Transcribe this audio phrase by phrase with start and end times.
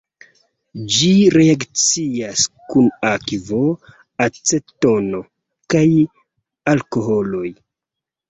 [0.93, 3.59] Ĝi reakcias kun akvo,
[4.27, 5.21] acetono
[5.75, 5.85] kaj
[6.73, 7.47] alkoholoj.